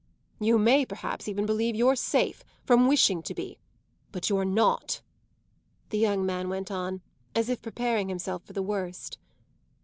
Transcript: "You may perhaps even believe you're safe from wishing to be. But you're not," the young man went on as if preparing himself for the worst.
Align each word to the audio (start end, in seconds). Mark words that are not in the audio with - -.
"You 0.39 0.57
may 0.57 0.83
perhaps 0.83 1.27
even 1.27 1.45
believe 1.45 1.75
you're 1.75 1.95
safe 1.95 2.43
from 2.65 2.87
wishing 2.87 3.21
to 3.21 3.35
be. 3.35 3.59
But 4.11 4.31
you're 4.31 4.45
not," 4.45 5.03
the 5.89 5.99
young 5.99 6.25
man 6.25 6.49
went 6.49 6.71
on 6.71 7.01
as 7.35 7.49
if 7.49 7.61
preparing 7.61 8.09
himself 8.09 8.43
for 8.43 8.53
the 8.53 8.63
worst. 8.63 9.19